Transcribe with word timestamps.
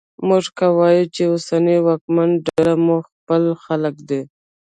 موږ 0.27 0.45
که 0.57 0.65
وایوو 0.77 1.11
چې 1.15 1.23
اوسنۍ 1.31 1.77
واکمنه 1.81 2.37
ډله 2.45 2.73
مو 2.85 2.97
خپل 3.07 3.43
خلک 3.63 3.95
دي 4.09 4.21